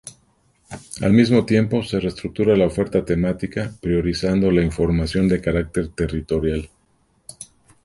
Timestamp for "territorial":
5.89-6.71